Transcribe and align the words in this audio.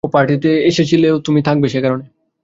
ও 0.03 0.09
পার্টিতে 0.13 0.51
এসেছিল 0.69 1.03
তুমি 1.25 1.39
থাকবে 1.47 1.67
সে 1.67 1.79
কারণে। 1.81 2.05